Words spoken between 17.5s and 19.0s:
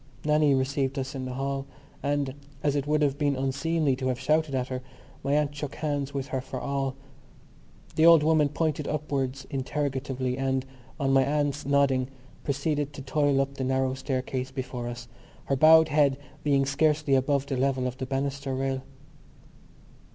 level of the banister rail.